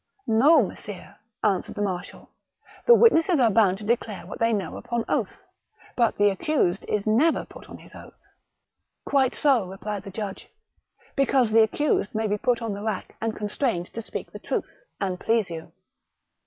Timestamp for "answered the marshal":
1.43-2.31